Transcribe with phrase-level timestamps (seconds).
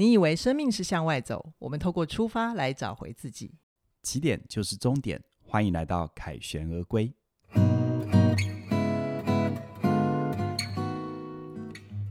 [0.00, 3.52] 你以为生命是向外走，我们透过出发来找回自己。
[4.02, 7.12] 起点就是终点，欢迎来到凯旋而归。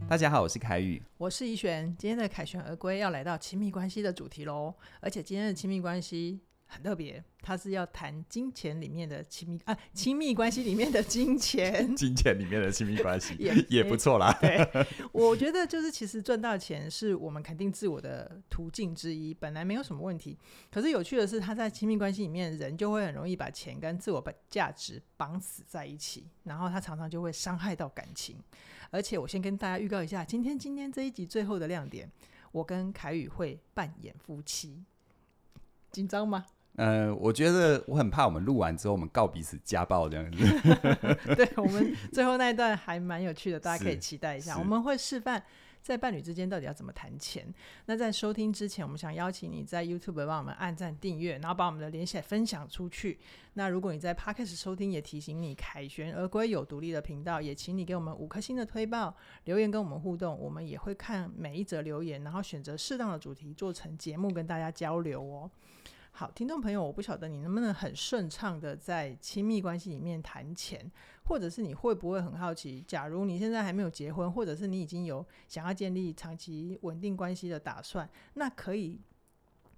[0.07, 1.87] 大家好，我是凯宇，我是怡璇。
[1.97, 6.39] 今天的凯旋而归要来到亲密关系的主题喽，而且今天的亲密关系。
[6.71, 14.31] 很特别，他是要谈金钱里面的亲密啊，亲密关系里面的金钱， 金钱里面的亲密关系 也也不错啦。
[14.39, 14.65] 对，
[15.11, 20.37] 我觉得就是其实赚到钱是我们肯定自我的途径之一，本来没有什么问题。
[20.69, 28.37] 可是有趣的是，他在亲密关系里面，人就会很容易把钱跟自我价值绑死在一起，然后他常常就会伤害到感情。
[28.91, 32.11] 而且我先跟大家预告一下，今天今天这一集最后的亮点，
[32.51, 34.83] 我跟凯宇会扮演夫妻，
[35.91, 36.45] 紧张吗？
[36.79, 40.37] 呃，我觉得我很怕我们录完之后，我们告彼此家暴这样子。
[41.35, 44.57] 对，我们最后那一段还蛮有趣的，大家可以期待一下。
[44.57, 45.43] 我们会示范
[45.81, 47.53] 在伴侣之间到底要怎么谈钱。
[47.87, 53.19] 那在收听之前，我们想邀请你在 YouTube 帮我们按赞、订阅，然后把我们的连线分享出去。
[53.55, 65.51] 那如果你在 Podcast 收听，也提醒你凯旋而归有独立的频道，也请你给我们五颗星的推报，留言跟我们互动，我们也会看每一则留言，然后选择适当的主题做成节目跟大家交流哦。
[66.11, 70.91] 好，听众朋友，我不晓得你能不能很顺畅的在亲密关系里面谈钱，
[71.23, 78.99] 或者是你会不会很好奇，假如你现在还没有结婚，或者是你已经有想要建立长期稳定关系的打算，那可以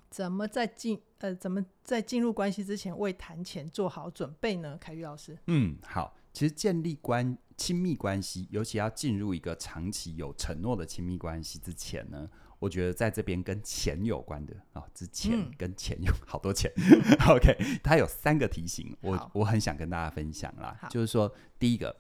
[0.10, 4.76] 怎么在进呃怎么在进入关系之前为谈钱做好准备呢？
[4.82, 12.28] 凯宇老师，嗯，好，其实建立关亲密关系，尤其要进入一个长期有承诺的亲密关系之前呢。
[12.62, 16.72] 我觉得在这边跟钱有关的啊，之前跟钱有好多钱。
[16.78, 17.02] 嗯、
[17.36, 20.78] OK，它有三个题型，我我很想跟大家分享啦。
[20.88, 21.96] 就是说，第一个，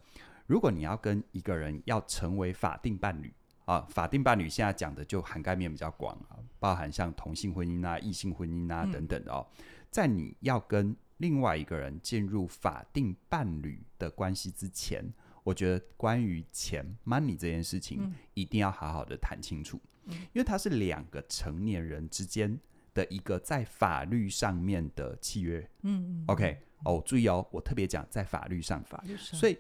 [0.46, 3.34] 如果你要跟一个人要成为法定伴侣
[3.66, 9.44] 啊，法定伴侣现在讲的就涵盖面比较广啊，包含像同性婚姻啊、异性婚姻啊等等的哦。
[9.90, 15.04] 在你要跟另外一个人进入法定伴侣的关系之前，
[15.44, 19.80] 我觉得关于钱 money 这件事情，一定要好好的谈清楚。
[20.06, 22.60] 因为它是两个成年人之间
[22.94, 25.66] 的一个在法律上面的契约。
[25.84, 29.40] 嗯，OK，哦，注意哦，我特别讲在法律上，法律上。
[29.40, 29.58] 所以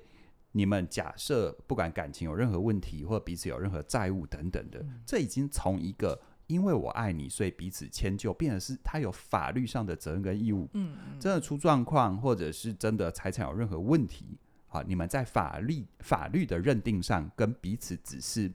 [0.52, 10.68] 你们假设不管感情有任何问题，或者彼此有任何债务等等的，嗯、这已经从一个因为我爱你，所以彼此迁就，变成是他有法律上的责任跟义务。
[10.74, 14.38] 嗯，真的出状况，或者是真的财产有任何问题，
[14.72, 18.52] 好，你们在法律法律的认定上跟彼此只是。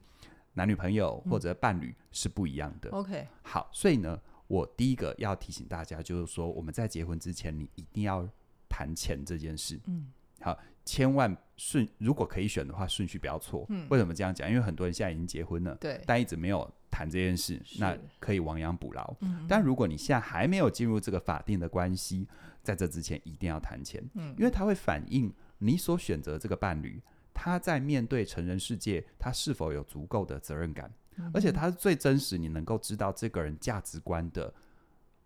[0.59, 2.89] 男女朋友或者伴侣是不一样的。
[2.89, 8.27] 嗯、OK，好，所以呢，我第一个要提醒大家，就是说我们在结婚之前，你一定要
[8.67, 9.79] 谈钱这件事。
[9.85, 10.11] 嗯，
[10.41, 13.67] 好，千万顺，如果可以选的话，顺序不要错。
[13.69, 14.49] 嗯，为什么这样讲？
[14.49, 19.15] 因为很多人现在已经结婚了，对，但一直没有谈这件事，那可以亡羊补牢。
[19.21, 22.27] 嗯，但如果你现在还没有进入这个法定的关系，
[22.63, 24.03] 在这之前一定要谈钱。
[24.15, 27.03] 嗯，因为它会反映你所选择这个伴侣。
[27.39, 30.91] 他在面对成人世界，他是否有足够的责任感？
[31.17, 34.53] 嗯、而且他是最真实，你能够知道这个人价值观的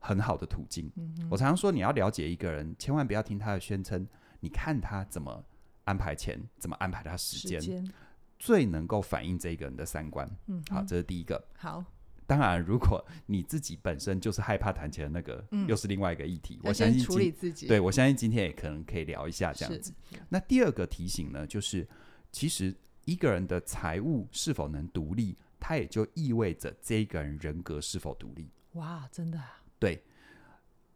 [0.01, 0.91] 很好的途径。
[0.97, 4.09] 嗯、我常常说，你要了解一个人，千万不要听他的宣称，
[4.41, 5.45] 你看他怎么
[5.85, 7.93] 安排钱，怎么安排他时间，时间
[8.41, 10.29] 最能够反映这个人的三观。
[10.49, 11.41] 嗯、好，这是第一个。
[11.57, 11.85] 好。
[12.31, 16.61] 当然，如果你自己本身就是害怕谈钱的那个，嗯、又是另外一个议题。
[16.63, 19.93] 我相信处理自己，对，我相信今天也可能可以聊一下这样子。
[20.29, 21.85] 那第二个提醒呢，就是
[22.31, 22.73] 其实
[23.05, 28.49] 一个人的财务是否能独立，它也就意味着这个人人格是否独立。
[28.75, 29.61] 哇，真的啊？
[29.81, 30.01] 对，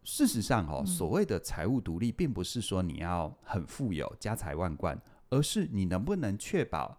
[0.05, 4.97] 事实上哦，所谓的财务独立，并不是说你要很富有、家财万贯，
[5.31, 6.97] 而是你能不能确保。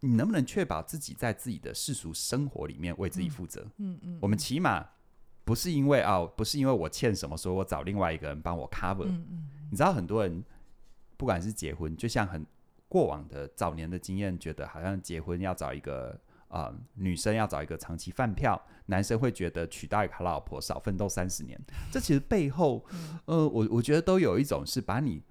[0.00, 3.62] 你能不能确保自己在自己的世俗生活里面为自己负责？
[3.78, 4.86] 嗯嗯，嗯，我们起码
[5.44, 9.06] 不是因为啊，不是因为我欠什么，所以我找另外一个人帮我 cover。
[9.06, 10.44] 嗯嗯，你知道很多人
[11.16, 12.46] 不管是结婚，就像很
[12.88, 16.10] 过往的早年的经验，觉得好像结婚要找一个
[16.46, 21.60] 啊、呃、女生要找一个长期饭票，男生会觉得娶到一个好老婆少奋斗三十年。
[21.90, 22.84] 这其实背后，
[23.24, 25.22] 呃，我我觉得都有一种是把你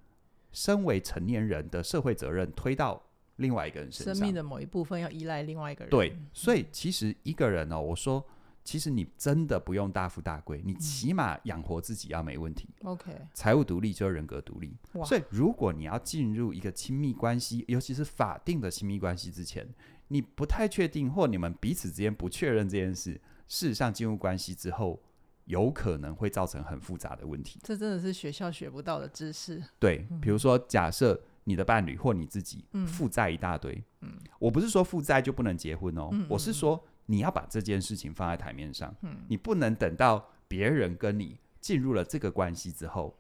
[0.52, 3.02] 身为成年人的社会责任推到。
[3.38, 5.90] 另外一个人身上，生命的某一部分要依赖另外一个人。
[5.90, 8.24] 对，所以其实一个人哦，我说，
[8.64, 12.68] 其实你真的不用大富大贵，你起码养活自己要没问题。
[12.84, 14.76] OK，财务独立就是人格独立。
[15.06, 19.68] 所以如果你要进入一个亲密关系，尤其是法定的亲密关系之前，
[20.08, 23.14] 你不太确定，或你们彼此之间不确认这件事，
[23.48, 25.00] 事实上进入关系之后，
[25.46, 27.60] 有可能会造成很复杂的问题。
[27.64, 29.64] 这真的是学校学不到的知识。
[29.78, 31.22] 对，比如说假设。
[31.48, 43.18] 你的伴侣或你自己负债一大堆，嗯，我不是说负债就不能结婚哦，嗯、我是说你要把这件事情放在台面上，嗯，你不能等到别人跟你进入了这个关系之后，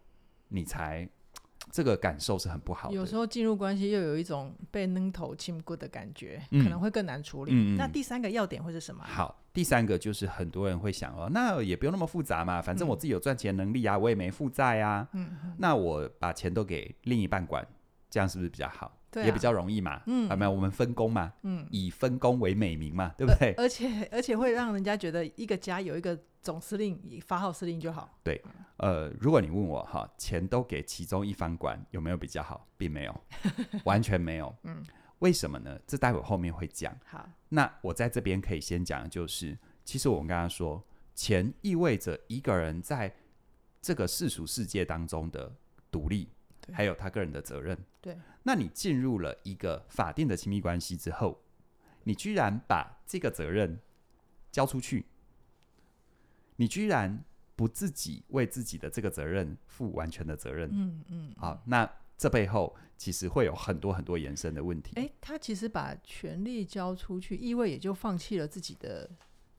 [0.49, 1.07] 你才
[1.71, 2.95] 这个感受是很不好的。
[2.95, 7.53] 有时候进入关系又有一种被扔头亲骨的感觉，嗯，可能会更难处理。
[7.77, 9.05] 那第三个要点会是什么？
[9.05, 17.65] 好，第三个就是很多人会想哦，那也不用那么复杂嘛，反正我自己有赚钱能力啊，我也没负债啊，嗯，那我把钱都给另一半管，
[18.09, 18.93] 这样是不是比较好？
[19.09, 20.51] 对啊，也比较容易嘛，嗯，有没有？
[20.51, 23.53] 我们分工嘛，嗯，以分工为美名嘛，对不 对？
[23.57, 28.19] 而且而且会让人家觉得一个家有一个总司令，发号司令就好。
[28.23, 28.41] 对，
[28.77, 32.67] 呃，如果你问我哈，钱都给其中一方管，有没有比较好？
[32.77, 33.21] 并没有，
[33.85, 34.53] 完全没有。
[34.63, 34.83] 嗯，
[35.19, 35.79] 为什么呢？
[35.87, 36.93] 这待会后面会讲。
[37.05, 43.15] 好，那我在这边可以先讲的就是，其实我们刚刚说，钱意味着一个人在
[43.81, 45.55] 这个世俗世界当中的
[45.89, 46.29] 独立。
[46.73, 47.77] 还有他个人的责任。
[48.01, 51.41] 对，那你进入了一个法定的亲密关系之后，
[52.03, 53.79] 你居然把这个责任
[54.51, 55.05] 交出去，
[56.55, 57.23] 你居然
[57.55, 60.69] 不自己为自己的这个责任负完全的责任。
[60.71, 61.33] 嗯嗯。
[61.37, 64.93] 好，那这背后其实会有很多很多延伸的问题。
[64.95, 69.09] 诶，他其实把权力交出去，意味也就放弃了自己的。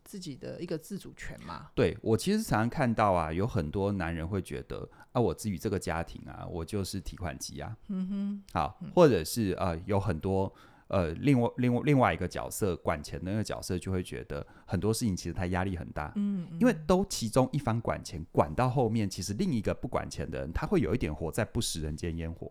[0.08, 1.69] 自己的一个自主权嘛？
[1.75, 7.76] 对，我其实常常看到啊，有很多男人会觉得啊，我至于这个家庭啊，我就是提款机啊。
[7.88, 8.43] 嗯哼。
[8.55, 10.50] 好，或者是呃，有很多
[10.87, 16.11] 呃，另外另外另外一个角色管钱的那个角色，就会觉得很多事情其实他压力很大。
[16.16, 16.58] 嗯，嗯。
[16.58, 22.50] 因为都其中一方管钱，管到后面，其实另一个不管钱的人，他会有一点活在不食人间烟火。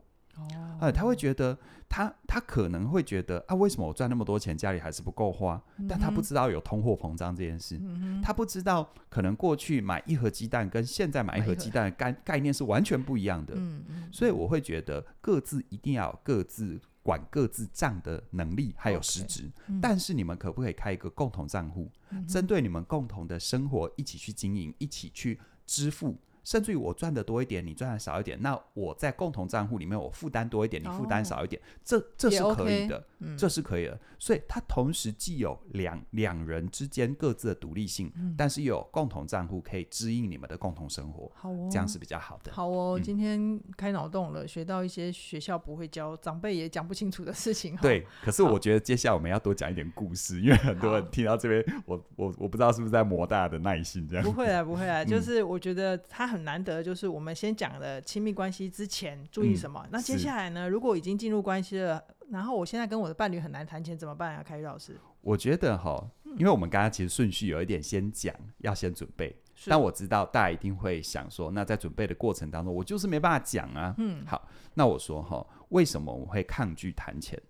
[0.79, 1.57] 哦，呃，他会觉得
[1.89, 5.61] 他他可能会觉得啊，为什么我赚那么多钱，家里还是不够花？
[5.77, 13.53] 嗯、但他不知道有通货膨胀这件事，嗯，他不知道可能过去买一盒鸡蛋跟现在买一盒鸡蛋的概概念是完全不一样的。
[13.57, 26.17] 嗯，所以我会觉得各自一定要有各自管各自账的能力还有实质，嗯，但是你们可不可以开一个共同账户，嗯，针对你们共同的生活一起去经营，一起去支付？
[26.47, 33.99] 甚至于我赚的多一点，你赚的少一点，那我在共同账户里面，我负担多一点，你负担少一点，哦、这这是可以的、嗯，这是可以的。
[34.17, 42.53] 所以它同时既有两两人之间各自的独立性、嗯，但是又有共同账户可以支应你们的共同生活，好哦，这样是比较好的。
[42.53, 47.75] 好哦，嗯、今天开脑洞了，学到一些学校不会教、长辈也讲不清楚的事情。
[47.81, 54.23] 对，可是我觉得接下来我们要多讲一点故事，因为很多人听到这边，我我我不知道是不是在磨大家的耐心这样。
[54.23, 64.43] 不会啊，不会啊，就是我觉得他很难得，就是我们先讲了亲密关系之前注意什么，嗯、那接下来呢，如果已经进入关系了，然后我现在跟我的伴侣很难谈钱怎么办啊？
[64.43, 69.35] 凯宇老师，我觉得哈，因为我们刚刚其实顺序有一点先讲，要先准备，
[69.65, 73.93] 但我知道大家一定会想说，那在准备的过程当中，我就是没办法讲啊。
[73.97, 77.41] 嗯，好，那我说哈，为什么我会抗拒谈钱？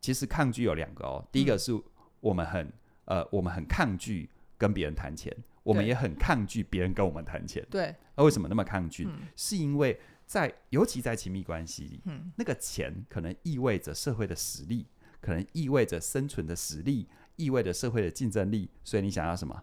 [0.00, 1.72] 其实抗拒有两个哦，第一个是
[2.20, 2.66] 我们很、
[3.06, 5.36] 嗯、呃，我们很抗拒跟别人谈钱。
[5.68, 7.94] 我们也很抗拒别人跟我们谈钱，对。
[8.16, 9.04] 那为什么那么抗拒？
[9.04, 14.86] 嗯、是因为在尤其在亲密关系里、嗯，那个钱可能意味着社会的实力，
[15.20, 17.06] 可能意味着生存的实力，
[17.36, 18.70] 意味着社会的竞争力。
[18.82, 19.62] 所以你想要什么？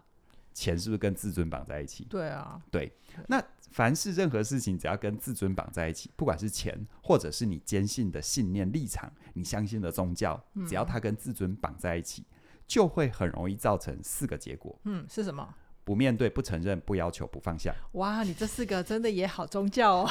[0.54, 2.04] 钱是不是跟自尊绑在一起？
[2.08, 2.90] 对啊，对。
[3.28, 3.42] 那
[3.72, 14.78] 凡是任何事情，只要跟自尊绑在一起，不管是钱，或者是你坚信的信念、立场，你相信的宗教，只要它跟自尊绑在一起、嗯，就会很容易造成四个结果。
[14.84, 15.54] 嗯，是什么？
[15.86, 17.72] 不面对，不承认，不要求，不放下。
[17.92, 20.10] 哇，你这四个真的也好宗教哦！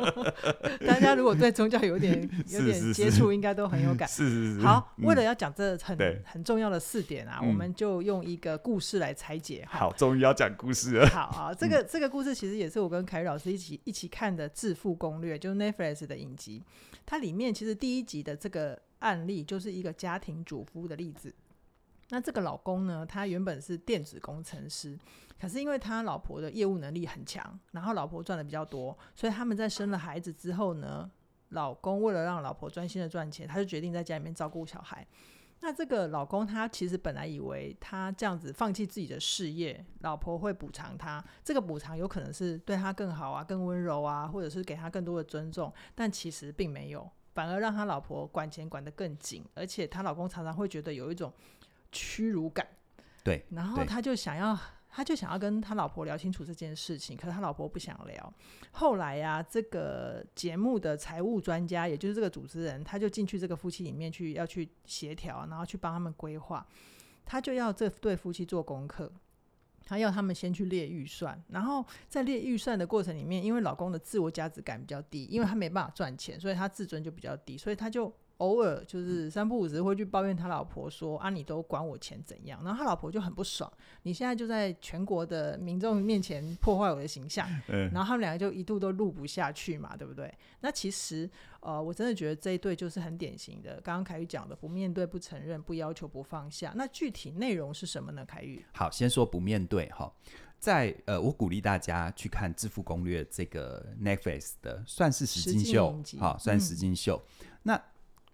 [0.86, 2.12] 大家如果对宗教有点
[2.48, 4.06] 有点接触，应该都很有感。
[4.12, 4.66] 是是是。
[4.66, 9.66] 好，为了要讲这很很重要的四点啊、嗯，我们就用一个故事来拆解。
[9.66, 11.06] 好，终于要讲故事了。
[11.08, 16.62] 好啊， 这个这个故事其实也是我跟凯瑞老师一起一起看的《致富攻略》，就是 Netflix 的影集。
[17.06, 21.32] 它里面其实第一集的这个案例就是一个家庭主妇的例子。
[22.10, 24.96] 那这个老公呢，他原本是电子工程师，
[25.40, 31.10] 可是因为他老婆的业务能力很强，然后老婆赚的比较多，所以他们在生了孩子之后呢，
[31.48, 35.04] 老公为了让老婆专心的赚钱，他就决定在家里面照顾小孩。
[35.60, 51.32] 那这个老公他其实本来以为他这样子放弃自己的事业，老婆会补偿他，这个补偿有可能是对他更好啊，更温柔啊，或者是给他更多的尊重，但其实并没有，反而让他老婆管钱管得更紧，而且他老公常常会觉得有一种。
[51.96, 52.66] 屈辱感，
[53.24, 54.58] 对，然后他就想要，
[54.90, 58.34] 他就想要跟他老婆聊清楚这件事情，可是他老婆不想聊。
[58.72, 66.66] 后来呀、啊，这个节目的财务专家，也就是这个主持人，他就进去这个夫妻里面去，要去协调，然后去帮他们规划。
[67.24, 69.10] 他就要这对夫妻做功课，
[69.84, 78.12] 他要他们先去列预算，然后在列预算的过程里面，因为老公的自我价值感比较低，因为他没办法赚钱，所以他自尊就比较低，所以他就。
[78.38, 82.62] 偶尔就是三不五时会去抱怨他老婆说啊，你都管我钱怎样？
[82.62, 83.70] 然后他老婆就很不爽，
[84.02, 90.30] 你现在就在全国的民众面前破坏我的形象， 嗯，然后他们两个就一度都录不下去嘛，对不对？
[90.60, 91.28] 那其实
[91.60, 96.72] 呃，我真的觉得这一对就是很典型的，刚刚凯宇讲的不面对、不承认、不要求、不放下。
[96.76, 98.22] 那具体内容是什么呢？
[98.26, 100.12] 凯宇，好，先说不面对哈，
[100.58, 107.82] 在呃，我鼓励大家去看《致富攻略》这个 Netflix 的，算是实境秀，好，算实境秀，嗯、那。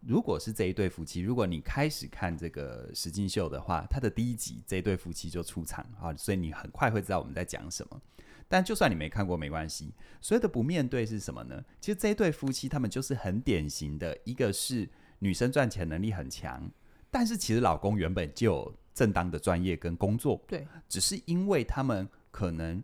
[0.04, 8.02] 如果是这一对夫妻，如果你开始看这个实境秀的话，他的第一集这一对夫妻就出场啊，所以你很快会知道我们在讲什么。
[8.48, 11.64] 但就算你没看过没关系，所谓的不面对是什么呢？
[11.80, 14.90] 其实这一对夫妻他们就是很典型的，一个是
[15.20, 16.68] 女生赚钱能力很强，
[17.10, 22.82] 但是其实老公原本就有正当的专业跟工作，对，只是因为他们可能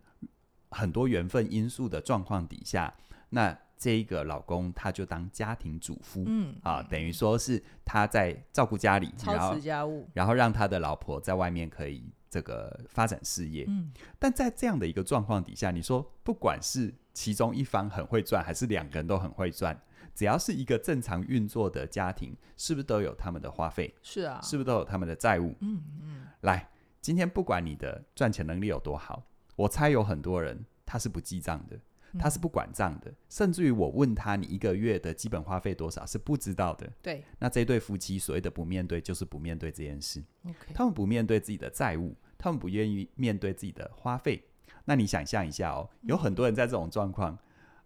[0.71, 2.95] 很多缘分因素的状况底下，
[3.31, 3.59] 那。
[3.79, 13.65] 这一个老公，他就当家庭主夫，嗯啊，等于说是他在照顾家里，操持家务，然后让他的老婆在外面可以这个发展事业。
[13.69, 19.81] 嗯，但在这样的一个状况底下，你说不管是其中一方很会赚，还是两个人都很会赚，
[20.13, 23.95] 只要是一个正常运作的家庭，是不是都有他们的花费？
[24.03, 25.55] 是啊，是不是都有他们的债务？
[25.61, 26.27] 嗯嗯。
[26.41, 26.69] 来，
[27.01, 29.23] 今天不管你的赚钱能力有多好，
[29.55, 31.79] 我猜有很多人他是不记账的。
[32.19, 36.91] 他是不管账的，甚至于我问他，你一个月的基本花费多少是不知道的。
[37.03, 40.23] 对，那这对夫妻所谓的不面对，就是不面对这件事。
[40.45, 40.73] Okay.
[40.75, 44.43] 他们不面对自己的债务，他们不愿意面对自己的花费。
[44.85, 47.37] 那你想象一下哦，有很多人在这种状况，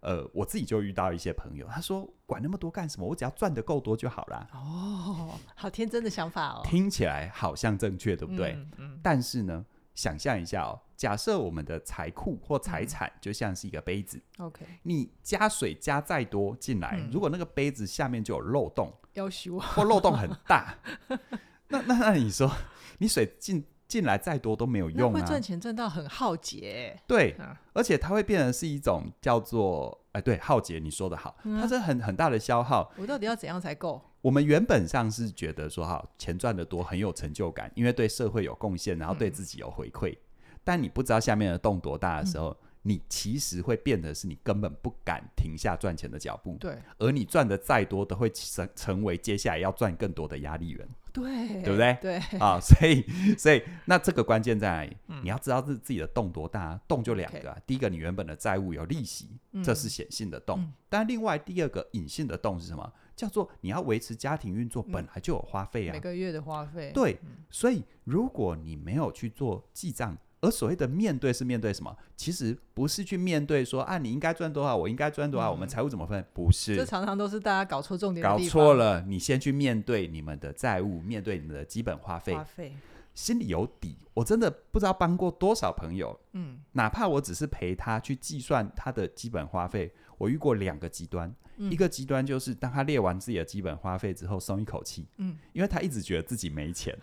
[0.01, 3.07] 呃，我自己就遇到一些朋友，他说管那么多干什么？
[3.07, 4.47] 我只要赚得够多就好啦。
[4.53, 8.53] 哦，好天真的想法哦，听起来好像正确，对不对？
[8.53, 9.01] 嗯嗯。
[9.03, 9.67] 但是呢？
[9.95, 14.21] 想象一下哦，假设我们的财库或财产就像是一个杯子。
[14.39, 20.75] OK，你加水加再多进来，嗯，如果那个杯子下面就有漏洞，要修或漏洞很大，
[21.69, 22.51] 那那那你说，
[22.99, 25.21] 你水进进来再多都没有用啊！
[25.21, 30.79] 会赚钱赚到很耗竭，对，啊，而且它会变成是一种叫做哎，对，耗竭。
[30.79, 32.91] 你说的好，嗯，它是很很大的消耗。
[32.97, 34.01] 我到底要怎样才够？
[34.23, 40.17] 我们原本上是觉得说，哈，钱赚得多很有成就感，因为对社会有贡献，然后对自己有回馈，嗯。
[40.65, 46.57] 但你不知道下面的洞多大的时候，嗯，你其实会变得是你根本不敢停下赚钱的脚步。
[46.61, 50.89] 对，而你赚的再多，都会成成为接下来要赚更多的压力源。
[51.13, 51.99] 对，对不对？
[52.01, 53.05] 对啊，所以
[53.37, 54.97] 所以那这个关键在哪里？
[55.09, 57.59] 嗯，你要知道自自己的洞多大，洞就两个啊。
[57.67, 60.73] 第一个，你原本的债务有利息，嗯，这是显性的洞，嗯。
[60.89, 62.91] 但另外第二个隐性的洞是什么？
[63.15, 66.91] 叫做你要维持家庭运作，本来就有花费啊，每个月的花费。
[66.93, 67.19] 对，
[67.51, 71.97] 所以如果你没有去做记账，而所谓的面对是面对什么？
[72.17, 76.25] 其实不是去面对说啊，你应该赚多少，我应该赚多少，我们财务怎么分？
[76.33, 79.03] 不是，这常常都是大家搞错重点，搞错了。
[79.03, 82.75] 你先去面对你们的债务，面对你们的基本花费，花费
[83.15, 83.97] 心里有底。
[84.15, 91.33] 我真的不知道帮过多少朋友，嗯，哪怕我只是陪他去计算他的基本花费，我遇过两个极端。
[91.63, 96.97] 嗯、一个极端就是，当他列完自己的基本花费之后，松一口气，嗯，因为他一直觉得自己没钱，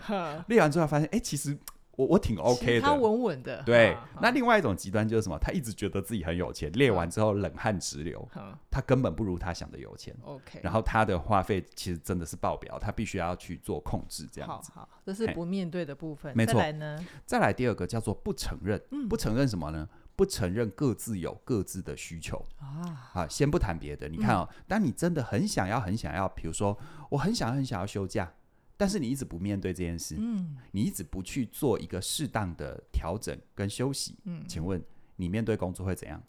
[0.48, 1.58] 列完之后发现，哎、欸，其实
[1.96, 3.62] 我我挺 OK 的，他稳稳的。
[3.64, 5.38] 对，那另外一种极端就是什么？
[5.38, 8.28] 他一直觉得自己很有钱，列完之后冷汗直流，
[8.70, 10.16] 他根本不如他想的有钱。
[10.24, 14.72] OK，然后他的花费其实真的是爆表，他必须要去做控制，这样子。
[14.74, 16.36] 好，好，这是不面对的部分。
[16.36, 16.54] 没错。
[16.54, 17.06] 再来呢？
[17.26, 19.88] 再来第二个叫做不承认，嗯、不承认什么呢？
[20.20, 23.10] 不承认各自有各自的需求啊！
[23.14, 26.78] 好，先不谈别的，你看哦，嗯、当你真的很想要、很想要，比如说
[27.10, 28.30] 我很想、很想要休假，
[28.76, 34.84] 但是你一直不面对这件事，嗯，你一直不去做一个适当的调整跟休息，嗯，请问
[35.16, 36.22] 你面对工作会怎样？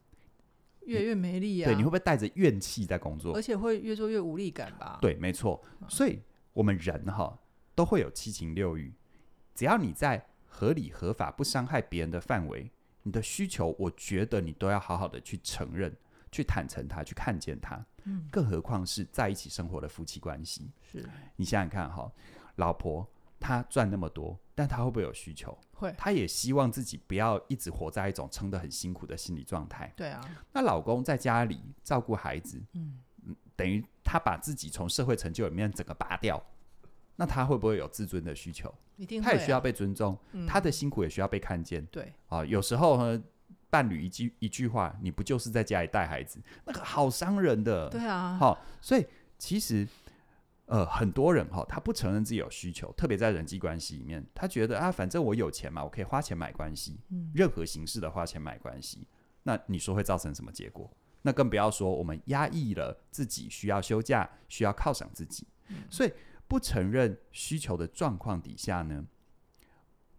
[0.86, 1.66] 越越没力啊！
[1.66, 3.34] 对，你会不会带着怨气在工作？
[3.34, 5.00] 而且会越做越无力感吧？
[5.02, 5.60] 对，没错。
[5.88, 6.20] 所以
[6.52, 7.36] 我们人哈
[7.74, 8.94] 都会有七情六欲，
[9.52, 12.70] 只要你在合理合法、不伤害别人的范围。
[13.02, 15.94] 你的需求，我觉得你都要好好的去承认、
[16.30, 17.84] 去坦诚它、去看见它。
[18.04, 20.70] 嗯，更何况是在一起生活的夫妻关系。
[20.82, 22.10] 是，你想想看哈，
[22.56, 23.06] 老婆
[23.38, 25.56] 她赚那么多，但她会不会有需求？
[25.72, 25.94] 会。
[25.98, 29.92] 她也希望自己不要一直活在一种撑得很辛苦的心理状态。
[29.96, 30.20] 对啊。
[30.52, 33.00] 那老公在家里照顾孩子，嗯，
[33.56, 36.42] 等于他把自己从社会成就里面整个拔掉。
[37.20, 38.74] 那他会不会有自尊的需求？
[38.96, 41.84] 一定啊，他也需要被尊重，嗯，他的辛苦也需要被看见。
[41.92, 43.22] 对啊，有时候呢，
[43.68, 46.40] 伴侣一句一句话，你不就是在家里带孩子？
[46.64, 47.90] 那个好伤人的。
[47.90, 49.86] 对啊，好，所以其实
[50.64, 59.06] 呃，很多人哈，他不承认自己有需求，特别在人际关系里面，他觉得啊，反正我有钱嘛，我可以花钱买关系，嗯，任何形式的花钱买关系。
[59.42, 60.90] 那你说会造成什么结果？
[61.20, 65.46] 那更不要说我们压抑了自己需要休假，需要犒赏自己。
[65.68, 66.10] 嗯、所以
[66.50, 69.06] 不承认需求的状况底下呢，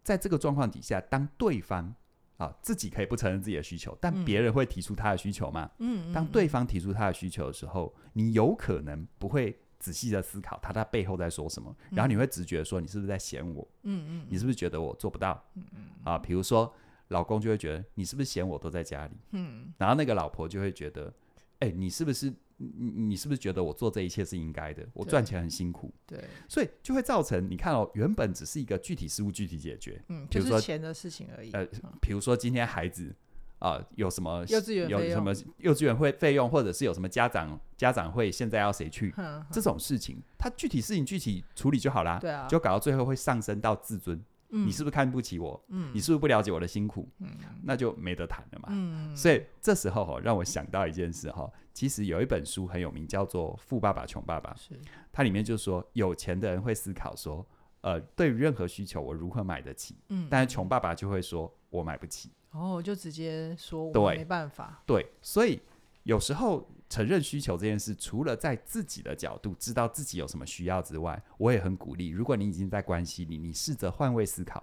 [0.02, 1.94] 在这个状况底下，当对方
[2.38, 5.70] 啊自己可以不承认自己的需求，但别人会提出他的需求吗？
[5.80, 13.68] 嗯，当对方提出他的需求的时候，你有可能不会仔细的思考他在背后在说什么，然后你会直觉说你是不是在嫌我？
[13.84, 15.44] 嗯嗯，你是不是觉得我做不到？
[15.56, 16.74] 嗯嗯，啊，比如说。
[17.12, 19.12] 老公就会觉得你是不是嫌我都在家里？
[19.32, 21.14] 嗯，然后那个老婆就会觉得，
[21.60, 22.34] 哎、欸，你是不是
[22.78, 24.86] 你你是不是觉得我做这一切是应该的？
[24.94, 31.52] 我赚钱很辛苦，对，所以就会造成你看哦，原本只是一个具体事务具体解决，嗯，比如说、就是、钱的事情而已。
[31.52, 31.66] 呃，
[32.02, 33.16] 比如说今天孩子
[33.60, 39.14] 啊、呃、有什么幼稚园有什么幼稚园会费用，或者是有什么家长家长会现在要谁去
[39.52, 42.20] 这种事情，他具体事情具体处理就好啦。
[42.20, 44.24] 对啊，就搞到最后会上升到自尊。
[44.52, 45.62] 嗯、你是不是看不起我？
[45.70, 47.10] 嗯，你是不是不了解我的辛苦？
[47.20, 47.28] 嗯，
[47.64, 48.70] 那就没得谈了嘛。
[48.72, 54.54] 嗯，所以这时候哈、哦，让我想到一件事哈、哦，其实有一本书很有名，叫做《富爸爸穷爸爸》。
[54.60, 54.80] 是，
[55.12, 57.46] 它里面就说，有钱的人会思考说，
[57.82, 59.96] 呃，对于任何需求，我如何买得起？
[60.10, 62.32] 嗯，但是穷爸爸就会说我买不起。
[62.52, 64.84] 哦，就直接说我没办法。
[64.86, 65.58] 对，对，所以
[66.04, 66.68] 有时候。
[66.92, 72.10] 承认需求这件事，除了在自己的角度知道自己有什么需要之外，我也很鼓励。
[72.10, 74.62] 如果你已经在关系里，你试着换位思考，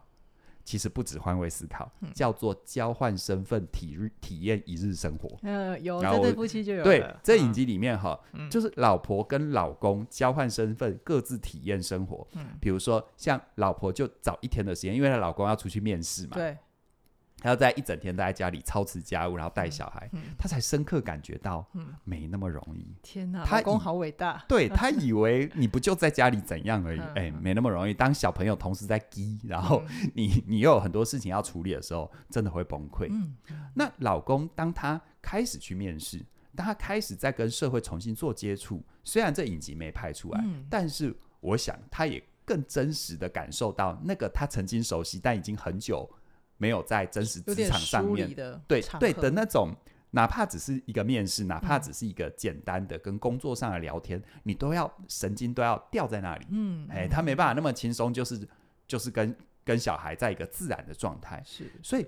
[0.62, 5.38] 其实不止换位思考，嗯、叫做交换身份体日体验一日生活。
[5.40, 12.28] 嗯，有这对夫妻就有对这影集里面哈，嗯、就是老婆跟老公交换身份，各自体验生活。
[12.34, 16.36] 嗯，比如说像老婆就找一天的时间，因为她老公要出去面试嘛。
[16.36, 16.58] 对。
[17.40, 21.64] 他要在一整天待在家里操持家务，然后带小孩，嗯嗯、他才深刻感觉到
[22.04, 22.94] 没那么容易。
[23.02, 24.44] 天哪，他老公好伟大！
[24.48, 27.00] 对，他以为你不就在家里怎样而已？
[27.00, 27.94] 哎、欸，没那么容易。
[27.94, 29.82] 当小朋友同时在滴，然后
[30.14, 33.06] 你你又有很多事情要处理的时候，真的会崩溃。
[33.10, 33.36] 嗯、
[33.74, 36.24] 那老公当他开始去面试，
[36.56, 46.10] 当他开始在跟社会重新做接触，虽然这影集没拍出来，嗯、但是我想他也更真实的感受到那个他曾经熟悉但已经很久。
[46.58, 48.28] 没有在真实职场上面，
[48.66, 49.72] 对对的那种，
[50.10, 56.46] 哪怕只是一个面试，哪怕只是一个简单的跟工作上的聊天，嗯、你都要神经都要吊在那里。
[56.50, 58.46] 嗯，哎，他没办法那么轻松，就是
[58.86, 61.42] 就是跟跟小孩在一个自然的状态。
[61.46, 62.06] 是，所以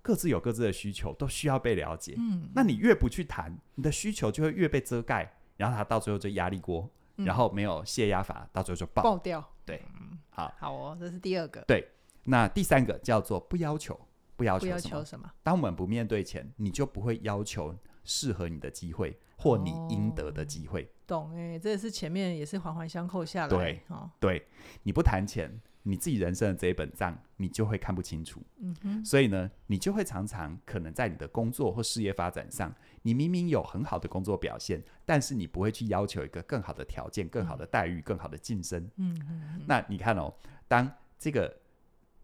[0.00, 2.14] 各自有各自的需求，都需要被了解。
[2.16, 9.46] 嗯，那你越不去谈，你的需求就会越被遮盖，然后他到最后就压力锅，嗯、然后没有泄压阀，到最后就爆爆掉。
[9.66, 9.82] 对，
[10.30, 11.60] 好，好哦，这是第二个。
[11.68, 11.86] 对。
[12.24, 13.98] 那第三个叫做不要求，
[14.36, 14.80] 不要求什么？
[14.80, 15.30] 求什么？
[15.42, 20.82] 当我们不面对钱，你就不会要求适合你的机会或你应得的机会。
[20.82, 23.48] 哦、懂哎，这也是前面也是环环相扣下来。
[23.48, 24.46] 对，哦、对，
[24.82, 28.42] 你不谈钱，你自己人生的这一本账，你就会看不清楚。
[28.58, 29.04] 嗯哼。
[29.04, 38.88] 所以呢，你就会常常可能在你的工作或事业发展上，你明明有很好的工作表现，但是你不会去要求一个更好的条件、更好的待遇、嗯、更好的晋升。
[38.96, 39.64] 嗯哼。
[39.66, 40.32] 那你看哦，
[40.68, 41.59] 当这个。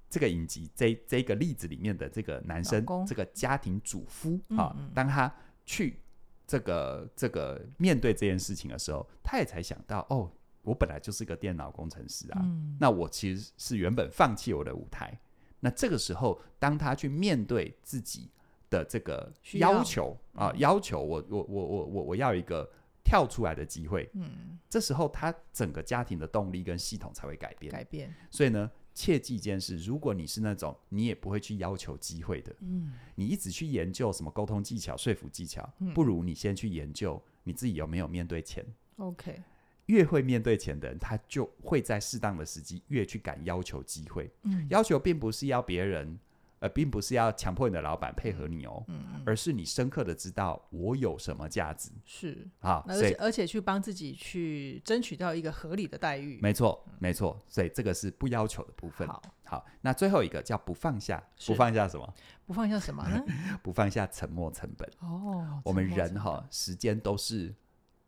[0.09, 5.33] 这个影集这这个例子里面的这个男生，公这个家庭主夫啊，嗯嗯当他
[5.64, 6.01] 去
[6.47, 10.31] 这个这个面对这件事情的时候，他也才想到哦，
[10.62, 15.19] 我本来就是个电脑工程师啊，嗯、那我其实是原本放弃我的舞台。
[15.59, 18.31] 那这个时候，当他去面对自己
[18.71, 22.71] 的这个要求要啊，要求我我我我我我要一个
[23.03, 28.14] 跳出来的机会，嗯，这时候他整个家庭的动力跟系统才会改变，改变。
[28.31, 28.71] 所以呢。
[28.97, 38.65] 切记一件事：如果你是那种你也不会去要求机会的，嗯，你一直去研究什么沟通技巧、说服技巧，嗯，不如你先去研究你自己有没有面对钱。
[38.97, 39.43] OK，
[39.85, 44.33] 越会面对钱的人，他就会在适当的时机越去敢要求机会。
[44.45, 46.19] 嗯，要求并不是要别人。
[46.59, 59.07] 呃，并不是要强迫你的老板配合你哦，嗯，而是你深刻的知道我有什么价值，是啊，而且而且去帮自己去争取到一个合理的待遇，没错，没错，所以这个是不要求的部分。
[59.07, 62.14] 好，好，那最后一个叫不放下，不放下什么？
[62.47, 63.23] 不放下什么呢？
[63.62, 64.90] 不放下沉没成本。
[65.01, 67.55] 哦，我们人哈，时间都是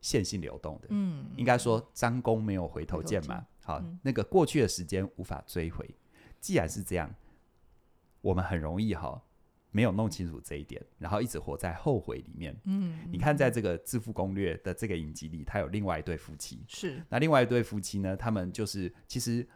[0.01, 3.47] 线性流动的，嗯，应该说张弓没有回头箭嘛。
[3.63, 5.95] 好，那个过去的时间无法追回，
[6.41, 7.15] 既然是这样。
[8.21, 9.21] 我们很容易哈，
[9.71, 12.57] 没有弄清楚这一点，然后一直活在后悔里面。
[12.65, 16.65] 嗯，你看，在这个《致富攻略》的这个影集里，他有另外一对夫妻。
[16.67, 18.17] 是，那另外一对夫妻呢？
[18.17, 19.47] 他们就是其实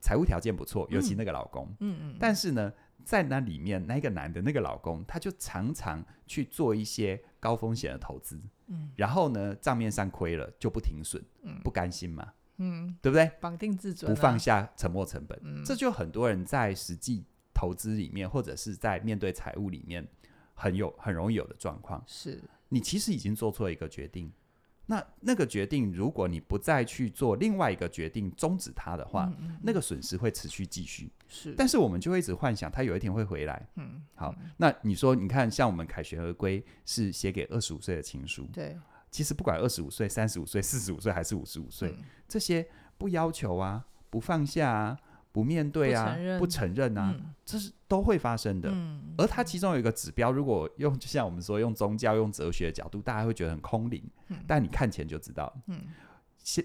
[0.00, 1.68] 财务条件不错，尤其那个老公。
[1.80, 2.16] 嗯嗯。
[2.18, 2.72] 但是呢，
[3.04, 8.40] 在那里面，那个男的那个老公，他就常常去做一些高风险的投资。
[8.66, 8.90] 嗯。
[8.96, 11.22] 然后呢，账面上亏了就不停损。
[11.42, 11.60] 嗯。
[11.62, 12.32] 不甘心嘛。
[12.56, 12.96] 嗯。
[13.02, 13.30] 对不对？
[13.40, 15.38] 绑定自尊，不放下沉没成本。
[15.44, 15.62] 嗯。
[15.64, 17.24] 这就很多人在实际。
[17.58, 20.06] 投资里面，或者是在面对财务里面，
[20.54, 24.30] 很有很容易有的状况，是你其实已经做错一个决定，
[24.86, 31.10] 那那个决定，如果你不再去做另外一个决定终止它的话，嗯嗯、那个损失会持续继续。
[31.26, 33.68] 是，但是我们就会一直幻想它有一天会回来。
[33.74, 38.46] 嗯，好，那你说，你看，像我们凯旋而归是写给二十五岁的情书。
[38.52, 38.78] 对，
[39.10, 42.66] 其实不管二十五岁、三十五岁、四十五岁还是五十五岁，嗯、这些
[42.96, 44.98] 不要求啊，不放下啊。
[45.38, 48.68] 不面对啊，不承认，啊，嗯、这是都会发生的。
[48.72, 54.02] 嗯、而它其中有一个指标，如果用就像我们说用宗教、用哲学的角度，大家会觉得很空灵。
[54.30, 55.56] 嗯、但你看钱就知道。
[55.68, 55.82] 嗯，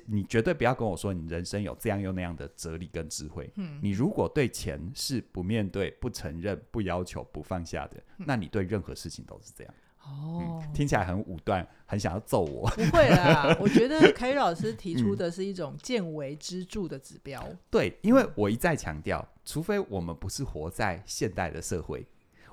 [0.08, 3.48] 你绝对不要跟我说你人生有这样又那样的哲理跟智慧。
[3.58, 9.74] 嗯、你如果对钱是不面对、不承认、不要求、不放下的，嗯、那你对任何事情都是这样。
[10.04, 12.70] 哦、嗯，听起来很武断，很想要揍我。
[12.72, 17.42] 不会啦， 我觉得凯宇老师提出的是一种见微知著的指标。
[17.48, 22.06] 嗯、对，因为我一再强调，除非我们不是活在现代的社会，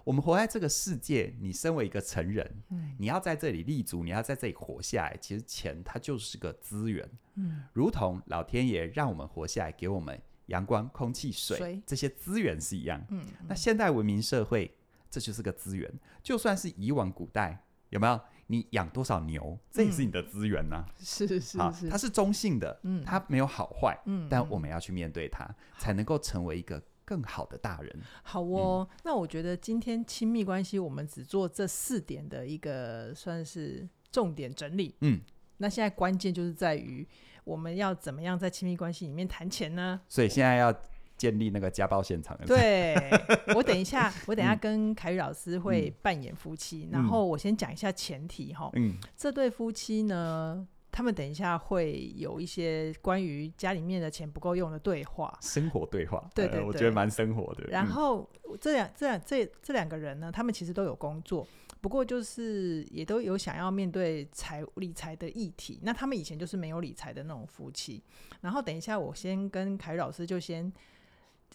[0.05, 7.09] 我们活在这个世界，你身为一个成人，嗯、你要在这里立足，你要在这里活下来，其实钱它就是个资源。
[7.35, 13.05] 嗯，如同老天爷让我们活下来，给我们阳光、空气、水，水这些资源是一样。
[13.09, 14.73] 嗯，嗯那现代文明社会。
[15.11, 15.93] 这就是个资源，
[16.23, 18.21] 就算是以往古代有没有？
[18.47, 21.05] 你养多少牛，这也是你的资源呐、啊嗯。
[21.05, 27.97] 是是是，它是中性的，嗯，它没有好坏，嗯，但我们要去面对它，嗯、才能够成为一个更好的大人。
[28.25, 35.21] 好哦，嗯、那我觉得今天亲密关系，我们只做这四点的一个算是重点整理，嗯，
[35.59, 37.07] 那现在关键就是在于
[37.45, 40.01] 我们要怎么样在亲密关系里面谈钱呢？
[40.09, 40.75] 所以现在要。
[41.21, 42.35] 建立那个家暴现场。
[42.47, 42.97] 对，
[43.55, 48.71] 我等一下，我等一下跟凯宇老师会扮演夫妻，嗯、然后我先讲一下前提哈。
[48.73, 56.27] 嗯，这对夫妻呢，他们等一下会有一些关于家里面的钱不够用的对话，生活对话。
[56.35, 57.65] 对对对，我觉得蛮生活的。
[57.69, 58.27] 然后
[58.59, 61.47] 这两、这两、这这两个人呢，他们其实都有工作，
[61.83, 65.81] 不过就是也都有想要面对财理财的议题。
[65.83, 68.03] 那他们以前就是没有理财的那种夫妻。
[68.41, 70.73] 然后等一下，我先跟凯宇老师就先。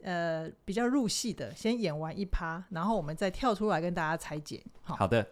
[0.04, 4.64] 呃，比较入戏的，先演完一趴，然后我们再跳出来跟大家拆解。
[4.82, 5.26] 好，好的，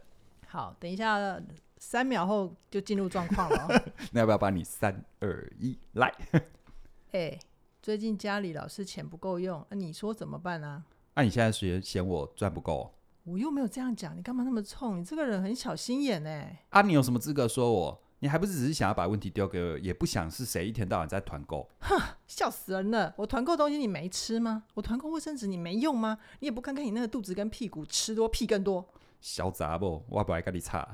[0.47, 1.41] 好，等一下
[1.78, 3.84] 三秒后就进入状况了。
[4.13, 6.13] 那要不要把你三二一来？
[7.12, 7.39] 哎、欸，
[7.82, 10.84] 最近家里老是钱不够用，那、啊、你说怎么办呢、啊？
[11.15, 12.93] 那、啊、你现在嫌嫌我赚不够？
[13.26, 14.99] 我又没有这样讲，你干嘛那么冲？
[14.99, 16.65] 你这个人很小心眼哎。
[16.69, 18.03] 啊，你有什么资格说我？
[18.23, 21.69] 你还不是只是想要把问题丢给我，也不想是谁一天到晚在团购？
[21.81, 23.13] 哼，笑死人了！
[23.17, 24.63] 我团购东西你没吃吗？
[24.75, 26.17] 我团购卫生纸你没用吗？
[26.39, 28.88] 你也不看看你那个肚子跟屁股，吃多屁更多。
[29.19, 30.88] 小杂不，我不爱跟你吵。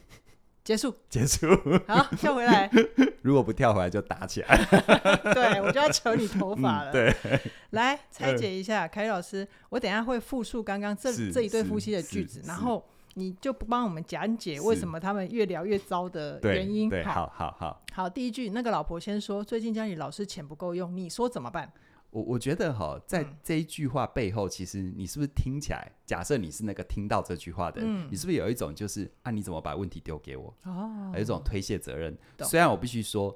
[0.62, 1.48] 结束，结束。
[1.88, 2.70] 好，跳回来。
[3.24, 4.54] 如果不跳回来就打起来。
[5.32, 6.90] 对，我就要扯你头发了。
[6.90, 12.86] 嗯、对，来拆解一下，凯宇老师，我等一下会复述刚刚这这一对夫妻的句子，然后。
[13.18, 16.90] 你就不帮我们讲解为什么他们越聊越糟的原因？
[16.90, 17.82] 对，好好好。
[17.94, 21.72] 好，第一句，那个老婆先说，最近家里老是钱不够用，你说怎么办？
[22.10, 25.90] 我我觉得哈，在这一句话背后，其实你是不是听起来？
[26.04, 30.54] 假设你是那个听到这句话的人，你是不是有一种就是啊，你怎么把问题丢给我？
[30.64, 32.14] 哦，有一种推卸责任。
[32.40, 33.34] 虽然我必须说，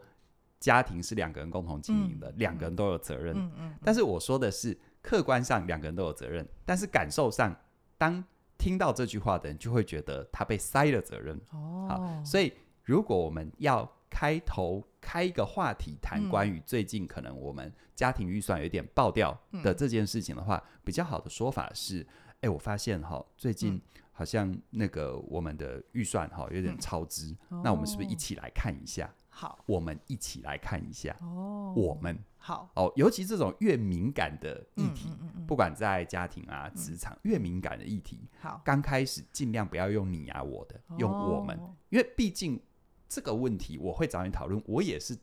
[0.58, 3.34] 家庭是两个人共同经营的，两个人都有责任。
[3.34, 3.74] 嗯嗯。
[3.82, 7.56] 但是我说的是客观上两个人都有责任，但是感受上
[7.96, 8.22] 当。
[8.60, 11.40] 听到这句话的人就会觉得他被塞了责任。
[11.52, 12.52] 哦，好，所以
[12.84, 22.06] 如果我们要开头开一个话题谈关于最近可能我们家庭预算有点爆掉的这件事情的话，嗯、比较好的说法是：
[22.42, 23.80] 哎，我发现哈，最近
[24.12, 29.10] 好像那个我们的预算哈有点超支，嗯、那我们是不是一起来看一下？
[29.30, 31.16] 好，我们一起来看一下。
[31.22, 32.18] 哦，我们。
[32.36, 32.70] 好。
[32.74, 35.08] 哦，尤其这种越敏感的议题，
[35.46, 42.60] 不管在家庭啊、职场，越敏感的议题，好，刚开始尽量不要用你啊我的，用我们，因为毕竟
[43.08, 45.16] 这个问题我会找你讨论，我也是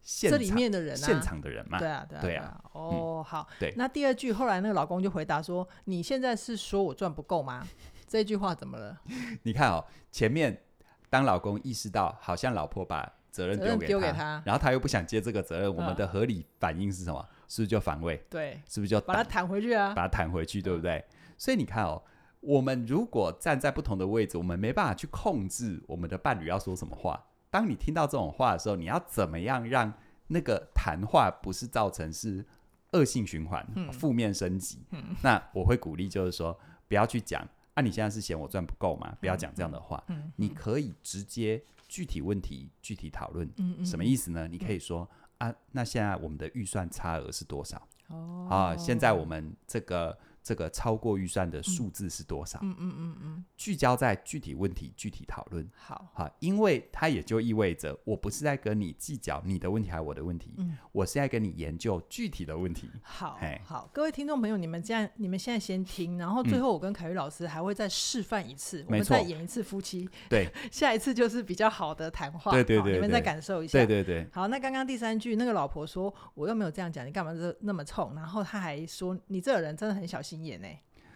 [0.00, 3.72] 现场这里面的人，现场的人嘛，对啊，对啊，哦，好，对。
[3.76, 7.66] 那第二句后来那个老公就回答说：“你现在是说我赚不够吗？”
[8.08, 9.00] 这句话怎么了？
[9.42, 10.64] 你看哦，前面
[11.08, 17.26] 当老公意识到好像老婆把责任丢给，丢给他，然后他又不想接这个责任，我们的合理反应是什么？
[17.48, 18.22] 是不是就反胃？
[18.30, 19.92] 对，是不是就把他弹回去啊？
[19.94, 21.04] 把他弹回去，对不对？
[21.36, 22.00] 所以你看哦，
[22.40, 27.24] 我们如果站在不同的位置，我们没办法去控制我们的伴侣要说什么话。
[27.50, 29.92] 当你听到这种话的时候，你要怎么样让
[30.28, 32.44] 那个谈话不是造成是
[32.92, 34.78] 恶性循环、负面升级？
[35.22, 39.16] 那我会鼓励就是说，不要去讲啊，你现在是嫌我赚不够吗？
[39.18, 40.00] 不要讲这样的话。
[40.36, 41.60] 你可以直接。
[41.90, 44.46] 具体问题具体讨论，嗯嗯，什么意思呢？
[44.46, 47.88] 你可以说、嗯、啊，那现在我们的预算差额是多少？
[48.06, 52.58] 哦，啊，现在我们这个这个超过预算的数字是多少？
[52.62, 55.68] 嗯嗯嗯嗯，聚焦在具体问题具体讨论。
[55.74, 62.90] 好，好，因为它也就意味着我不是在跟你计较你的问题还是我的问题，嗯，我是在跟你研究具体的问题。
[63.02, 70.08] 好，好，各位听众朋友，你们这样，你们现在先听，然后最后我跟凯宇老师还会再示范一次，我们再演一次夫妻。
[70.28, 72.50] 对， 下一次就是比较好的谈话。
[72.52, 73.78] 对对对，你们再感受一下。
[73.78, 74.26] 对对对。
[74.32, 78.14] 好，那刚刚第三句，那个老婆说我又没有这样讲，你干嘛这那么冲？
[78.14, 80.68] 然后他还说你这个人真的很小心眼呢。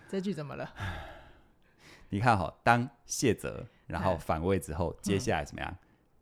[0.08, 0.72] 这句怎么了？
[2.10, 5.76] 你看哈，当谢责，然后反胃之后，接下来怎么样？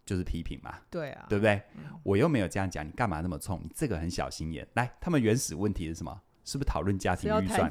[0.07, 0.79] 就是批评嘛。
[0.91, 1.61] 对啊，对不对？
[2.03, 3.61] 我又没有这样讲，你干嘛那么冲？
[3.63, 4.67] 你这个很小心眼。
[4.75, 6.21] 来，他们原始问题是什么？
[6.45, 7.71] 是不是讨论家庭预算？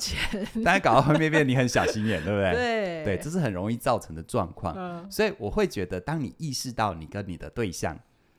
[0.64, 2.54] 大家搞到后面变你很小心眼，对不对？
[3.04, 5.12] 对对，这是很容易造成的状况。
[5.12, 7.98] 所以我会觉得，当你意识到你跟你的对象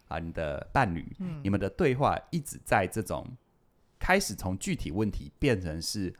[0.08, 1.04] 啊，你的伴侣，
[1.42, 3.26] 你们的对话一直在这种
[3.98, 6.14] 开始从具体问题变成是。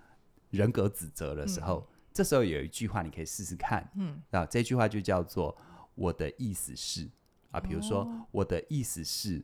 [0.53, 5.57] 人格指责的时候，嗯、这时候有一句话你可以试试看，嗯，啊，这句话就叫做
[5.97, 7.09] “我的意思是”
[7.51, 9.43] 啊，比如说、哦、我的意思是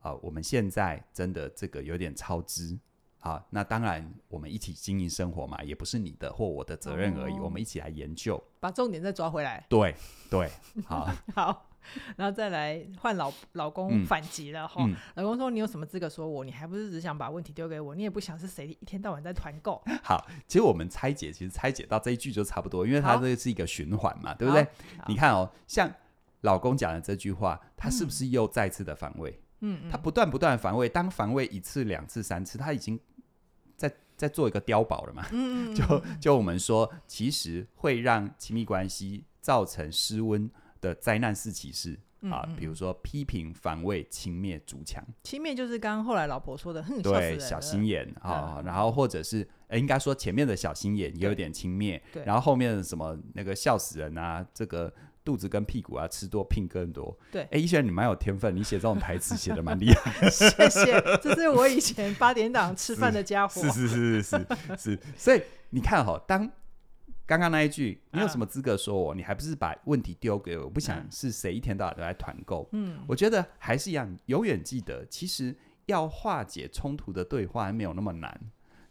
[0.00, 2.78] 啊，我们现在真的这个有点超支，
[3.18, 9.94] 啊，那当然我们一起经营生活嘛，也不是你的或我的责任而已，哦、我们一起来研究，把重点再抓回来，对
[10.30, 10.50] 对，
[10.84, 11.10] 好。
[11.34, 11.69] 好。
[12.16, 16.44] 然后再来换老老公反击了哈，嗯、老公说，你有什么资格说我？
[16.44, 17.94] 你还不是只想把问题丢给我？
[17.94, 19.82] 你也不想是谁一天到晚在团购？
[20.02, 24.66] 好，其实我们拆解，其实拆解到这一句就差不多，因为它这是一个循环嘛，对不对？
[25.08, 25.90] 你看哦，像
[26.42, 29.40] 老公讲的这句话，他是不是又再次的防卫？
[29.60, 32.98] 嗯，他不断不断防卫，当防卫一次、两次、三次，他已经
[33.76, 35.26] 在在做一个碉堡了嘛？
[35.32, 40.50] 嗯， 就就我们说，其实会让亲密关系造成失温。
[40.80, 41.98] 的灾难四骑士
[42.30, 45.02] 啊，比如说批评、反卫、轻蔑、逐强。
[45.22, 54.92] 轻蔑就是刚刚后来老婆说的，哼，对，小心眼啊，然后或者是，哎，应该说前面的小心眼也有点轻蔑，对，然后后面的什么那个笑死人啊，这个
[55.24, 65.40] 肚子跟屁股啊，吃多拼更多，对，哎，依璇你蛮有天分，你写这种台词写的蛮厉害， 谢谢，这是我以前八点档吃饭的家伙，是是是是是是，所以
[65.70, 66.50] 你看哈，当。
[67.30, 69.12] 刚刚那一句，你有什么资格说我？
[69.12, 70.64] 啊、你还不是把问题丢给我？
[70.64, 72.68] 我不想是谁一天到晚都来团购。
[72.72, 75.54] 嗯，我觉得还是一样，永远记得，其实
[75.86, 78.40] 要化解冲突的对话还没有那么难。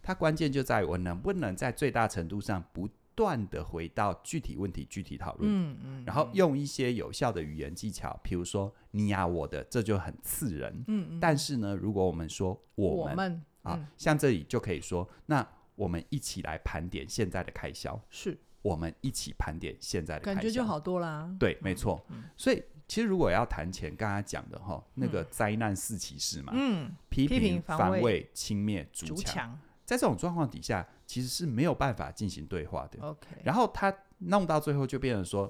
[0.02, 5.52] 它关键就在于我能不能在最大程度上不断的回到具体问题、具体讨论。
[5.52, 10.74] 嗯嗯，然后用一些有效的语言技巧，比如说你呀我的，这就很刺人。
[10.88, 15.46] 嗯嗯，但是呢，如果我们说我们，我们啊，嗯、像这里就可以说那。
[15.80, 18.38] 我们一起来盘点现在的开销，是。
[18.62, 21.34] 我们一起盘点现在的开销，感觉就好多啦。
[21.40, 22.06] 对，没错。
[22.10, 33.00] 嗯、所以其实如果要谈钱，刚刚讲的哈，嗯、那个灾难四骑士嘛，嗯，批评、防卫、轻蔑、筑墙，在这种状况底下，其实是没有办法进行对话的。
[33.00, 35.50] OK，然后他弄到最后就变成说，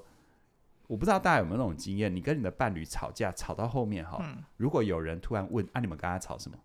[0.86, 6.56] 我不知道大家有没有那种经验，你跟你的伴侣吵架，吵到后面哈，嗯、如果有人突然问，啊，你们刚才吵什么？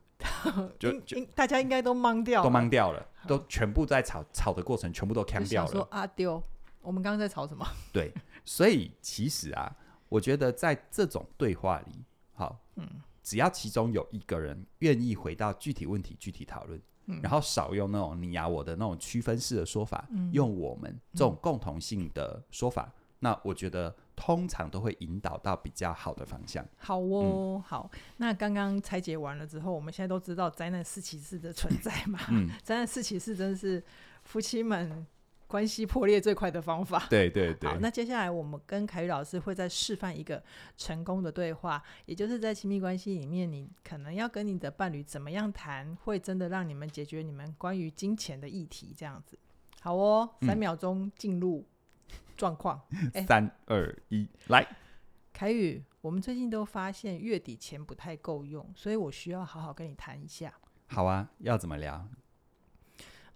[0.79, 5.71] 就就大家应该都懵掉，都懵掉了，都全部在吵吵的过程，全部都呛掉了。
[5.71, 6.41] 说阿丢，
[6.81, 7.65] 我们刚刚在吵什么？
[7.91, 9.75] 对，所以其实啊，
[10.09, 12.87] 我觉得在这种对话里，好，嗯，
[13.23, 23.95] 只要其中有一个人愿意回到具体问题、具体讨论，嗯，然后少用那种你呀我的那种区分式的说法，嗯，用我们这种共同性的说法，嗯，那我觉得。
[24.15, 26.65] 通常都会引导到比较好的方向。
[26.77, 27.91] 好哦，嗯、好。
[28.17, 32.19] 那刚刚拆解完了之后，我们现在都知道灾难四骑士的存在嘛？
[32.31, 33.83] 嗯， 灾难四骑士真的是
[34.23, 35.05] 夫妻们
[35.47, 37.05] 关系破裂最快的方法。
[37.09, 37.69] 对对对。
[37.69, 40.41] 好，那接下来我们跟凯宇老师会再示范一个
[40.77, 48.93] 成功的对话，也就是在亲密关系里面，你可能要跟你的伴侣怎么样谈，会真的让你们解决你们关于金钱的议题。
[48.97, 49.37] 这样子，
[49.81, 51.65] 好哦，三秒钟进入。
[52.35, 52.81] 状况，
[53.27, 54.65] 三二一，来，
[55.33, 60.53] 凯宇，我们最近都发现月底钱不太够用，所以我需要好好跟你谈一下。
[60.87, 62.07] 好啊，要怎么聊？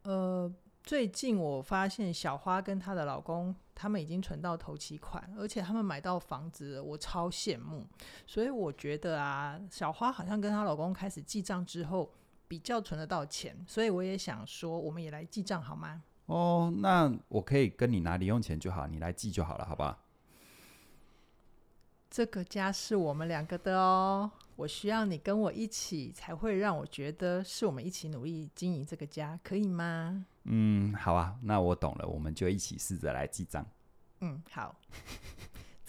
[0.04, 7.86] 呃，最近我发现小花跟她的老公，他们已经存到头期款，而且他们买到房子了，我超羡慕。
[8.26, 12.12] 所以我觉得啊，小花好像跟她老公开始记账之后，
[12.48, 16.04] 比较存得到钱，所以我也想说，我们也来记账好吗？
[16.30, 19.98] 哦，那我可以跟你拿零用钱就好，你来记就好了，好不好？
[22.08, 30.24] 这个家是我们两个的哦，我需要你跟我一起，才会让我觉得是我们一起努力经营这个家，可以吗？
[30.44, 33.65] 嗯，好啊，那我懂了，我们就一起试着来记账。
[34.20, 34.76] 嗯，好。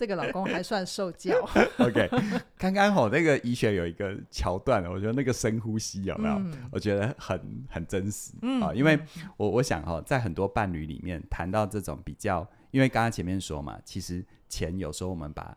[0.01, 1.31] 这个老公还算受教。
[1.77, 2.09] OK，
[2.57, 6.37] 刚刚好那个怡璇有一个桥段，我觉得那个深呼吸有没有？
[6.37, 8.99] 嗯、我觉得很很真实、嗯、啊，因为
[9.37, 15.55] 我我想哈，在很多伴侣里面谈到这种比较，因为刚刚前面说嘛，其实钱有时候我们把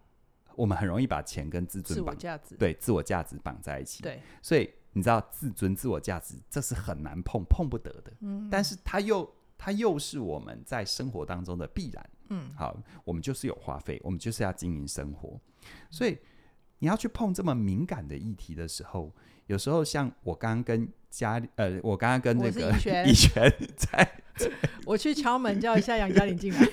[0.58, 2.56] 我们很容易把钱跟自尊绑，自我价值。
[2.56, 12.10] 对自我价值绑在一起，对，所以你知道自尊、自我价值这是很难碰、碰不得的，嗯，但是他又它又是我们在生活当中的必然。
[12.32, 15.40] 嗯，好，我们就是有花费，我们就是要经营生活，
[15.90, 16.18] 所以
[16.80, 19.10] 你要去碰这么敏感的议题的时候，
[19.46, 22.74] 有时候像我刚刚跟家里，呃，我刚刚跟那个
[23.08, 24.22] 以璇在，
[24.86, 26.68] 我去敲门叫一下杨嘉玲进来，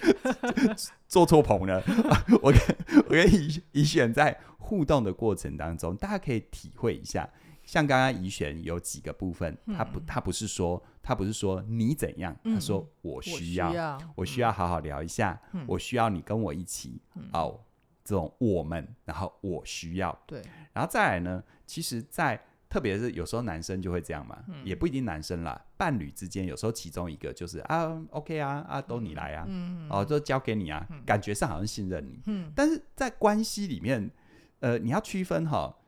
[1.07, 1.81] 坐错棚了。
[2.43, 2.61] 我跟
[3.07, 7.31] 我跟以以璇在互动的过程当中，大家可以体会一下。
[7.65, 14.53] 像刚刚以璇有几个部分，他不，他不是说，他不是说你怎样，他说我需要，我需要。
[14.53, 17.01] 好好聊一下，我需要你跟我一起
[17.33, 17.59] 哦，
[18.05, 29.47] 这种我们，然后我需要，对，然后再来呢，其实，在特别是有时候男生就会这样嘛，也不一定男生啦，伴侣之间有时候其中一个就是啊，OK 啊，啊，都你来啊，
[29.89, 32.21] 哦，就交给你啊，感觉上好像信任你，
[32.55, 34.11] 但是在关系里面，
[34.59, 35.79] 呃，你要区分哈，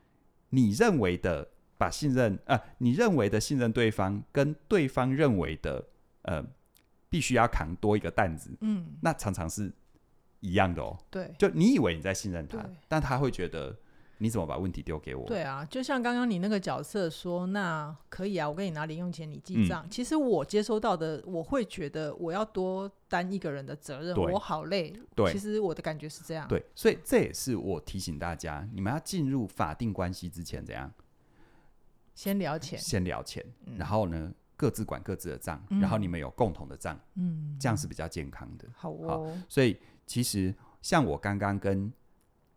[0.50, 1.51] 你认为的。
[1.82, 5.84] 把信任啊、呃，你认为的信任对方，跟对方认为的
[6.22, 6.40] 呃，
[7.08, 9.72] 必须要扛多一个担子，嗯，那常常是
[10.38, 10.96] 一样的哦。
[11.10, 13.76] 对，就你以为你在信任他，但他会觉得
[14.18, 15.26] 你怎么把问题丢给我？
[15.26, 19.84] 对啊，就像刚刚你那个角色说，那可以啊，我给你拿零用钱，你记账。
[19.84, 24.94] 嗯、其实我接收到的，我会觉得我要多担一个人的责任，我好累。
[25.16, 26.46] 对，其实我的感觉是这样。
[26.46, 30.88] 对，所以这也是我提醒大家，你们要进入法定关系之前，怎样？
[32.14, 38.68] 先聊钱，先聊钱，嗯、然后呢，各自管各自的账，嗯、然后你们有共同的账，嗯，这样是比较健康的。
[38.74, 41.92] 好哦，好，所以其实像我刚刚跟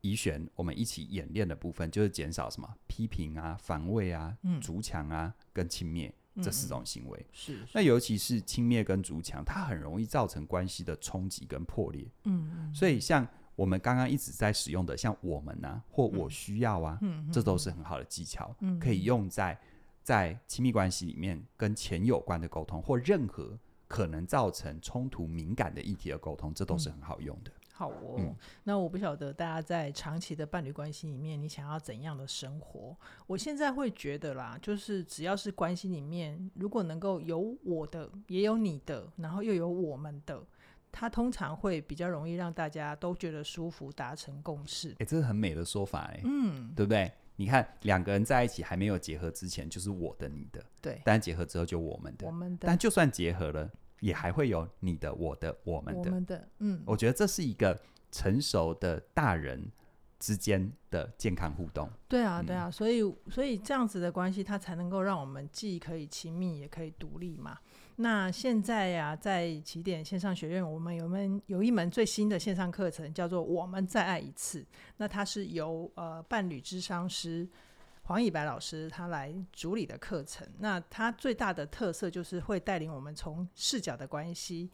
[0.01, 7.25] 怡璇我们一起演练的部分，就是减少什么批评啊、防卫啊、筑墙、嗯、啊跟轻蔑这四种行为。
[7.31, 12.05] 是、嗯，那尤其是轻蔑跟筑墙，它很容易造成关系的冲击跟破裂。
[12.25, 13.27] 嗯，所以像。
[13.55, 19.57] 我们刚刚一直在使用的，像我们啊，或我需要啊，嗯、这都是很好的技巧，嗯、可以用在
[20.03, 27.51] 在亲密关系里面跟钱有关的沟通，或任何可能造成冲突敏感的议题的沟通，这都是很好用的。
[27.51, 32.95] 嗯、好哦，嗯、那我不晓得大家在长期的伴侣关系里面，你想要怎样的生活？
[33.25, 40.43] 我现在会觉得啦，就是只要是关系里面，如果能够有我的，也有你的，然后又有我们的。
[40.97, 44.91] 它通常会比较容易让大家都觉得舒服，达成共识。
[44.91, 47.11] 哎、欸，这是很美的说法、欸，哎，嗯，对不对？
[47.35, 51.01] 你看，两个人在一起还没有结合之前，就是我的、你的，对。
[51.03, 52.65] 但结合之后就我们的，我们的。
[52.65, 55.99] 但就算结合了，也还会有你的、我的、我们的。
[55.99, 56.81] 我们的，嗯。
[56.85, 57.77] 我觉得这是一个
[58.09, 59.69] 成熟的大人
[60.17, 61.89] 之间的健康互动。
[62.07, 67.59] 对啊，对啊，嗯、所以，所以这样子的关系，它才能够让我们既可以亲密，也可以独立嘛。
[67.97, 74.59] 那现在呀、在起点线上学院，我们有门有一门最新的线上课程，叫做《我们再爱一次》。
[74.97, 77.47] 那它是由呃伴侣智商师
[78.03, 80.47] 黄以白老师他来主理的课程。
[80.59, 84.69] 那他最大的特色就是会带领我们从视角的关系。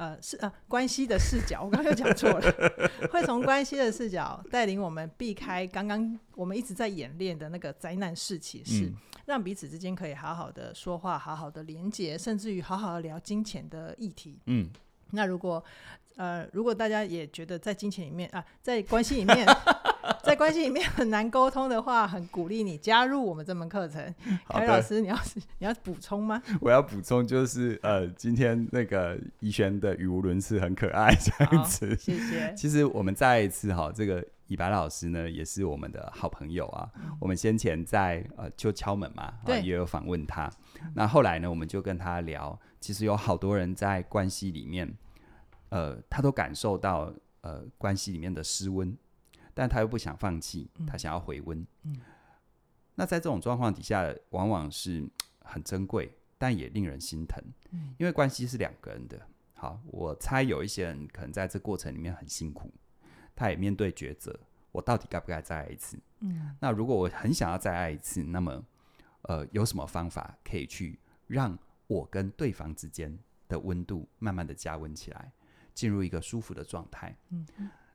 [0.00, 14.38] 呃，是呃，关系的视角，我刚刚又讲错了，会从关系的视角带领我们避开刚刚我们一直在演练的那个灾难式启示，嗯、让彼此之间可以好好的说话，好好的连接，甚至于好好的聊金钱的议题。
[14.46, 14.70] 嗯，
[15.10, 15.62] 那如果
[16.16, 19.46] 呃，如果大家也觉得在金钱里面啊，在关系里面。
[20.22, 24.14] 在关系里面很难沟通的话，很鼓励你加入我们这门课程。
[24.48, 25.18] 凯老师，你要
[25.58, 26.42] 你要补充吗？
[26.60, 31.96] 我要补充就是，呃，今天那个怡璇的语无伦次，很可爱这样子。
[31.96, 32.54] 谢谢。
[32.54, 36.88] 其实我们再一次哈，这个以白老师呢，也是我们的好朋友啊。
[36.96, 40.50] 嗯、我们先前在呃就敲门嘛，对，也有访问他。
[40.94, 44.92] 那后来呢，我们就跟他聊，其实有好多人在关系里面，
[45.68, 48.96] 呃，他都感受到呃关系里面的失温。
[49.60, 51.60] 但他又不想放弃，他想要回温。
[51.82, 52.00] 嗯嗯、
[52.94, 55.06] 那在这种状况底下，往往是
[55.44, 57.44] 很珍贵，但也令人心疼。
[57.72, 59.20] 嗯、因为关系是两个人的。
[59.52, 62.72] 好，我猜有一些人可能在这过程里面很辛苦，
[63.36, 64.34] 他也面对抉择：
[64.72, 65.98] 我到底该不该再爱一次？
[66.20, 68.64] 嗯、那如果我很想要再爱一次，那么
[69.24, 75.30] 呃，有什么方法可以去让我跟对方之间的温度慢慢的加温起来，
[75.74, 77.14] 进入一个舒服的状态？
[77.28, 77.46] 嗯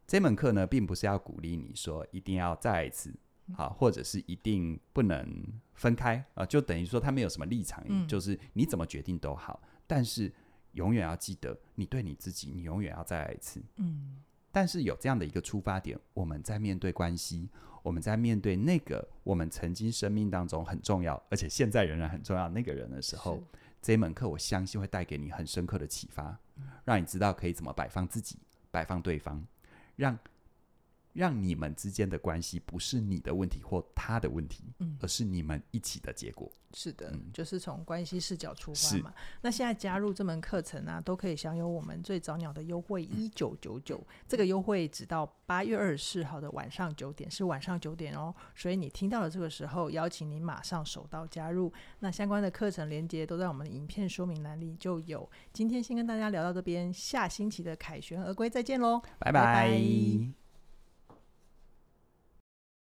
[0.07, 3.13] 这门课呢，并不是要鼓励你说一定要再来一次，
[3.55, 5.27] 啊，或者是一定不能
[5.73, 10.31] 分开啊，就等于说他没有什么立场，嗯、就是你怎么决定都好，但是
[10.73, 13.61] 永远要记得，你对你自己，你永远要再来一次。
[13.77, 17.49] 嗯，但是有这样的一个出发点，我们在面对关系，
[17.81, 23.41] 我们在面对那个我们曾经生命当中很重要，而且现在仍然很重要那个人的时候，
[23.81, 26.37] 这门课我相信会带给你很深刻的启发，
[26.83, 28.37] 让你知道可以怎么摆放自己，
[28.69, 29.45] 摆放对方，
[29.95, 30.17] 让。
[31.15, 36.51] 让你们之间的关系不是你的问题或他的问题，嗯，而是你们一起的结果。
[36.73, 39.13] 是的，嗯、就是从关系视角出发嘛。
[39.41, 44.05] 那现在加入这门课程呢、啊，都可以享有我们最早鸟的优惠一九九九。
[44.27, 48.35] 这个优惠直到八月二十四号的晚上九点，是晚上九点哦。
[48.53, 51.71] 所以你听到了这个时候，邀请你马上手到加入。
[51.99, 55.29] 那相关的课程连接都在我们的影片说明栏里就有。
[55.53, 59.31] 今天先跟大家聊到这边，下星期的凯旋而归再见喽，拜拜。
[59.31, 60.44] 拜拜。